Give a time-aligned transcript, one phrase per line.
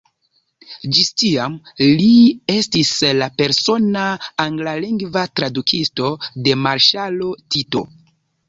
[0.93, 1.57] Ĝis tiam,
[1.99, 2.07] li
[2.53, 4.07] estis la persona
[4.47, 6.11] anglalingva tradukisto
[6.49, 7.89] de marŝalo Tito.